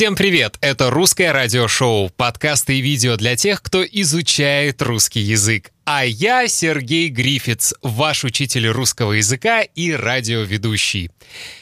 [0.00, 0.56] Всем привет!
[0.62, 5.72] Это русское радиошоу, подкасты и видео для тех, кто изучает русский язык.
[5.84, 11.10] А я Сергей Грифиц, ваш учитель русского языка и радиоведущий.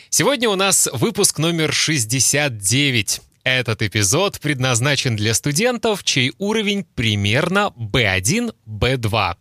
[0.09, 3.23] Сегодня у нас выпуск номер 69.
[3.43, 9.35] Этот эпизод предназначен для студентов, чей уровень примерно B1, B2.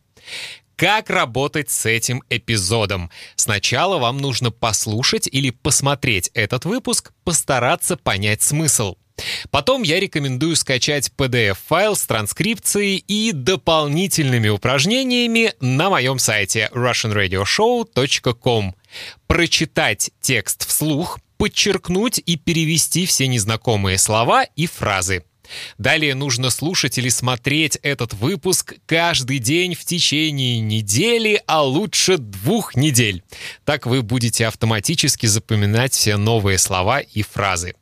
[0.78, 3.10] Как работать с этим эпизодом?
[3.36, 8.96] Сначала вам нужно послушать или посмотреть этот выпуск, постараться понять смысл.
[9.50, 18.76] Потом я рекомендую скачать PDF-файл с транскрипцией и дополнительными упражнениями на моем сайте russianradioshow.com.
[19.26, 25.24] Прочитать текст вслух, подчеркнуть и перевести все незнакомые слова и фразы.
[25.78, 32.76] Далее нужно слушать или смотреть этот выпуск каждый день в течение недели, а лучше двух
[32.76, 33.24] недель.
[33.66, 37.76] Так вы будете автоматически запоминать все новые слова и фразы.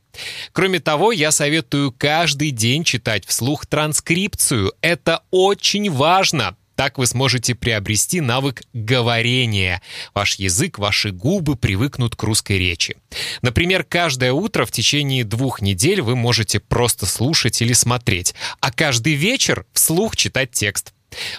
[0.53, 4.73] Кроме того, я советую каждый день читать вслух транскрипцию.
[4.81, 6.55] Это очень важно.
[6.76, 9.81] Так вы сможете приобрести навык говорения.
[10.14, 12.98] Ваш язык, ваши губы привыкнут к русской речи.
[13.42, 19.14] Например, каждое утро в течение двух недель вы можете просто слушать или смотреть, а каждый
[19.14, 20.94] вечер вслух читать текст.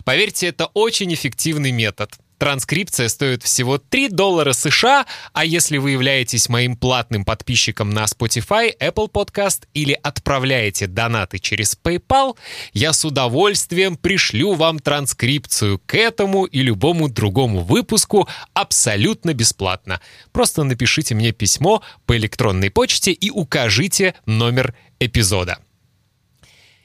[0.04, 2.12] Поверьте, это очень эффективный метод.
[2.38, 8.76] Транскрипция стоит всего 3 доллара США, а если вы являетесь моим платным подписчиком на Spotify,
[8.78, 12.36] Apple Podcast или отправляете донаты через PayPal,
[12.72, 20.00] я с удовольствием пришлю вам транскрипцию к этому и любому другому выпуску абсолютно бесплатно.
[20.32, 25.58] Просто напишите мне письмо по электронной почте и укажите номер эпизода.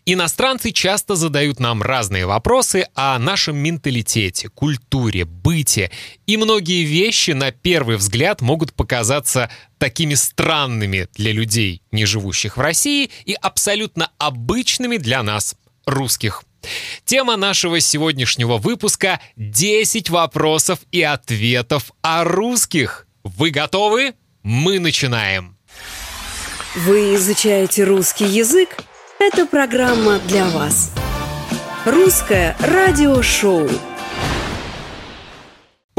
[0.06, 5.92] Иностранцы часто задают нам разные вопросы о нашем менталитете, культуре, быте,
[6.26, 12.62] и многие вещи на первый взгляд могут показаться такими странными для людей, не живущих в
[12.62, 16.44] России, и абсолютно обычными для нас, русских.
[17.06, 23.08] Тема нашего сегодняшнего выпуска— 10 вопросов и ответов о русских.
[23.24, 24.16] Вы готовы?
[24.42, 25.58] Мы начинаем.
[26.76, 28.78] Вы изучаете русский язык?
[29.24, 30.90] Эта программа для вас.
[31.86, 33.70] Русское радиошоу.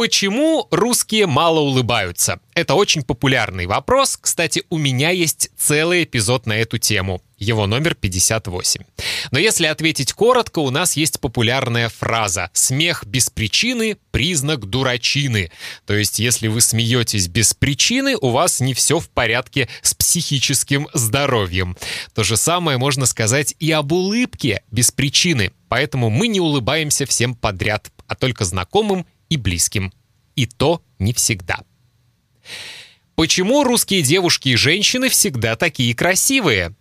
[0.02, 2.40] Почему русские мало улыбаются?
[2.54, 4.18] Это очень популярный вопрос.
[4.20, 7.22] Кстати, у меня есть целый эпизод на эту тему.
[7.38, 8.82] Его номер 58.
[9.30, 15.52] Но если ответить коротко, у нас есть популярная фраза «Смех без причины– признак дурачины».
[15.86, 20.88] То есть, если вы смеетесь без причины, у вас не все в порядке с психическим
[20.94, 21.76] здоровьем.
[22.12, 25.52] То же самое можно сказать и об улыбке без причины.
[25.68, 29.92] Поэтому мы не улыбаемся всем подряд, а только знакомым и близким.
[30.36, 31.60] И то не всегда.
[33.14, 36.74] Почему русские девушки и женщины всегда такие красивые?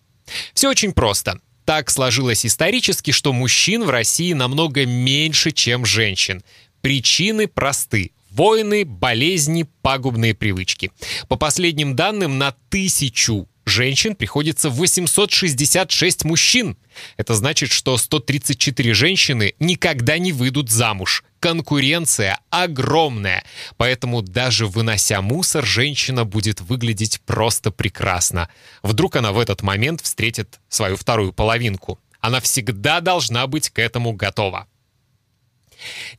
[0.53, 1.39] Все очень просто.
[1.65, 6.43] Так сложилось исторически, что мужчин в России намного меньше, чем женщин.
[6.81, 8.11] Причины просты.
[8.31, 10.91] Войны, болезни, пагубные привычки.
[11.29, 16.77] По последним данным, на тысячу женщин приходится 866 мужчин.
[17.17, 21.23] Это значит, что 134 женщины никогда не выйдут замуж.
[21.39, 23.43] Конкуренция огромная,
[23.77, 28.49] поэтому даже вынося мусор, женщина будет выглядеть просто прекрасно.
[28.83, 31.99] Вдруг она в этот момент встретит свою вторую половинку.
[32.19, 34.67] Она всегда должна быть к этому готова.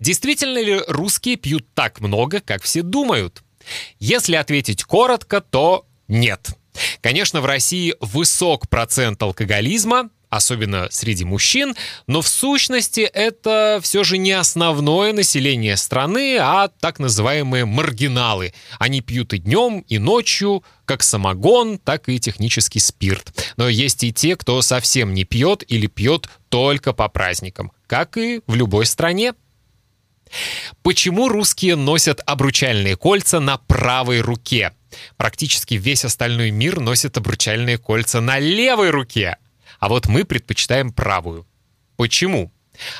[0.00, 3.44] Действительно ли русские пьют так много, как все думают?
[4.00, 6.50] Если ответить коротко, то нет.
[7.02, 11.74] Конечно, в России высок процент алкоголизма, особенно среди мужчин,
[12.06, 18.54] но в сущности это все же не основное население страны, а так называемые маргиналы.
[18.78, 23.52] Они пьют и днем, и ночью, как самогон, так и технический спирт.
[23.56, 28.42] Но есть и те, кто совсем не пьет или пьет только по праздникам, как и
[28.46, 29.34] в любой стране.
[30.82, 34.72] Почему русские носят обручальные кольца на правой руке?
[35.16, 39.38] Практически весь остальной мир носит обручальные кольца на левой руке,
[39.78, 41.46] а вот мы предпочитаем правую.
[41.96, 42.52] Почему?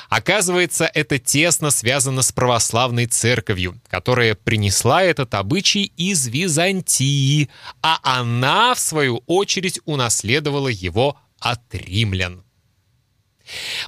[0.09, 7.49] Оказывается, это тесно связано с православной церковью, которая принесла этот обычай из Византии,
[7.81, 12.43] а она, в свою очередь, унаследовала его от римлян.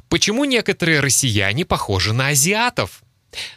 [0.10, 3.04] Почему некоторые россияне похожи на азиатов?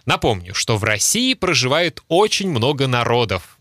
[0.05, 3.58] Напомню, что в России проживает очень много народов,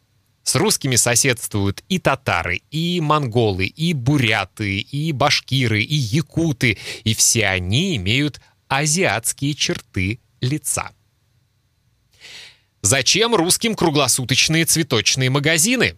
[0.47, 7.47] с русскими соседствуют и татары, и монголы, и буряты, и башкиры, и якуты, и все
[7.47, 8.39] они имеют
[8.69, 10.91] азиатские черты лица.
[12.81, 15.97] Зачем русским круглосуточные цветочные магазины?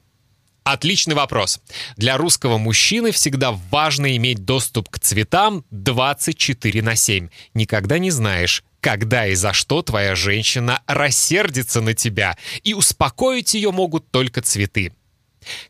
[0.63, 1.59] Отличный вопрос.
[1.95, 7.29] Для русского мужчины всегда важно иметь доступ к цветам 24 на 7.
[7.53, 13.71] Никогда не знаешь, когда и за что твоя женщина рассердится на тебя, и успокоить ее
[13.71, 14.93] могут только цветы.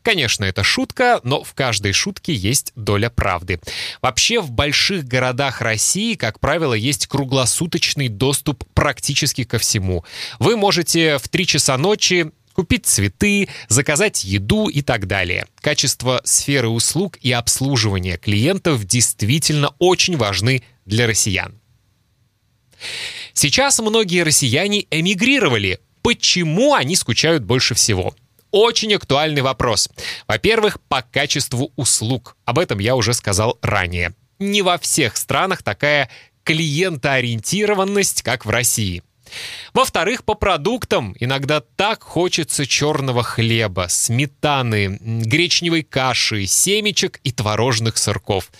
[0.02, 3.60] Конечно, это шутка, но в каждой шутке есть доля правды.
[4.02, 10.04] Вообще, в больших городах России, как правило, есть круглосуточный доступ практически ко всему.
[10.38, 15.46] Вы можете в 3 часа ночи купить цветы, заказать еду и так далее.
[15.60, 21.59] Качество сферы услуг и обслуживания клиентов действительно очень важны для россиян.
[23.42, 25.80] Сейчас многие россияне эмигрировали.
[26.02, 28.14] Почему они скучают больше всего?
[28.50, 29.88] Очень актуальный вопрос.
[30.28, 32.36] Во-первых, по качеству услуг.
[32.44, 34.12] Об этом я уже сказал ранее.
[34.40, 36.10] Не во всех странах такая
[36.44, 39.02] клиентоориентированность, как в России.
[39.72, 41.16] Во-вторых, по продуктам.
[41.18, 48.50] Иногда так хочется черного хлеба, сметаны, гречневой каши, семечек и творожных сырков.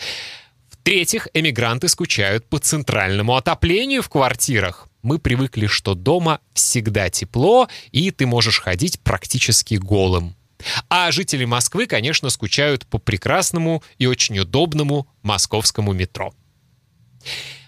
[0.81, 4.89] В-третьих, эмигранты скучают по центральному отоплению в квартирах.
[5.03, 10.35] Мы привыкли, что дома всегда тепло, и ты можешь ходить практически голым.
[10.89, 16.33] А жители Москвы, конечно, скучают по прекрасному и очень удобному московскому метро.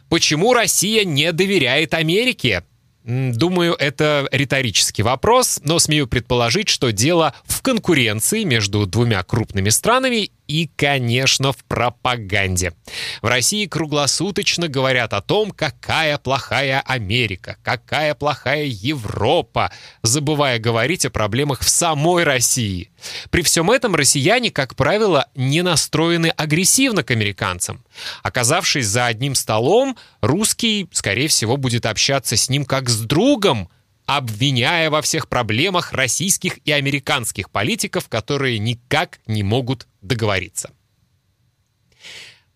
[0.08, 2.64] Почему Россия не доверяет Америке?
[3.04, 10.30] Думаю, это риторический вопрос, но смею предположить, что дело в конкуренции между двумя крупными странами
[10.52, 12.74] и, конечно, в пропаганде.
[13.22, 19.72] В России круглосуточно говорят о том, какая плохая Америка, какая плохая Европа,
[20.02, 22.90] забывая говорить о проблемах в самой России.
[23.30, 27.82] При всем этом россияне, как правило, не настроены агрессивно к американцам.
[28.22, 33.70] Оказавшись за одним столом, русский, скорее всего, будет общаться с ним как с другом,
[34.06, 40.70] обвиняя во всех проблемах российских и американских политиков, которые никак не могут договориться.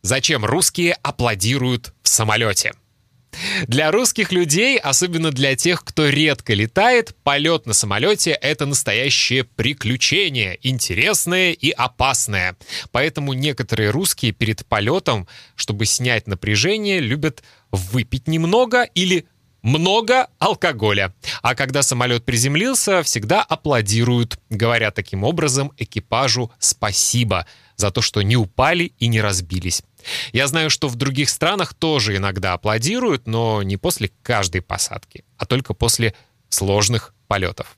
[0.03, 2.73] Зачем русские аплодируют в самолете?
[3.67, 10.59] Для русских людей, особенно для тех, кто редко летает, полет на самолете— это настоящее приключение,
[10.63, 12.57] интересное и опасное.
[12.93, 19.27] Поэтому некоторые русские перед полетом, чтобы снять напряжение, любят выпить немного или
[19.67, 21.13] много алкоголя.
[21.43, 28.37] А когда самолет приземлился, всегда аплодируют, говоря таким образом экипажу «спасибо» за то, что не
[28.37, 29.83] упали и не разбились.
[30.33, 35.47] Я знаю, что в других странах тоже иногда аплодируют, но не после каждой посадки, а
[35.47, 36.15] только после
[36.49, 37.77] сложных полетов.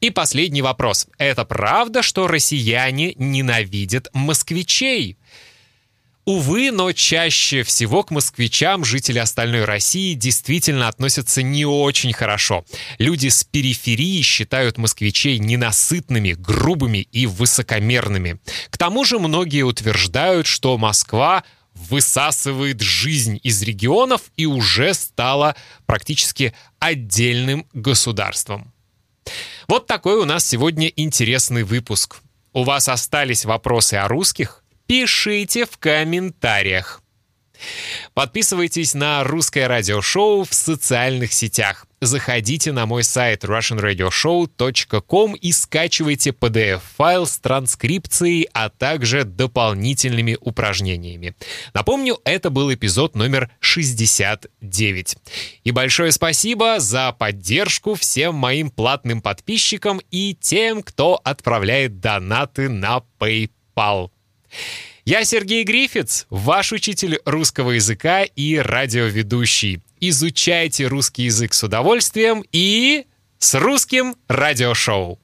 [0.00, 1.06] И последний вопрос.
[1.16, 5.16] Это правда, что россияне ненавидят москвичей?
[6.30, 12.64] Увы, но чаще всего к москвичам жители остальной России действительно относятся не очень хорошо.
[12.98, 18.38] Люди с периферии считают москвичей ненасытными, грубыми и высокомерными.
[18.70, 21.42] К тому же многие утверждают, что Москва
[21.74, 28.72] высасывает жизнь из регионов и уже стала практически отдельным государством.
[29.66, 32.20] Вот такой у нас сегодня интересный выпуск.
[32.52, 34.59] У вас остались вопросы о русских?
[34.90, 37.00] Пишите в комментариях.
[38.12, 41.86] Подписывайтесь на русское радиошоу в социальных сетях.
[42.00, 51.36] Заходите на мой сайт russianradioshow.com и скачивайте PDF-файл с транскрипцией, а также дополнительными упражнениями.
[51.72, 55.16] Напомню, это был эпизод номер 69.
[55.62, 63.04] И большое спасибо за поддержку всем моим платным подписчикам и тем, кто отправляет донаты на
[63.20, 64.10] PayPal.
[65.04, 69.80] Я Сергей Грифиц, ваш учитель русского языка и радиоведущий.
[70.00, 73.06] Изучайте русский язык с удовольствием и
[73.38, 75.18] с русским радиошоу.